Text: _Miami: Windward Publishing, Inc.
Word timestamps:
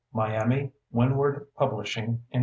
_Miami: 0.17 0.71
Windward 0.91 1.45
Publishing, 1.55 2.23
Inc. 2.33 2.39